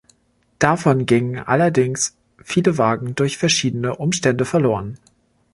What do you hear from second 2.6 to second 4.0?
Wagen durch verschiedene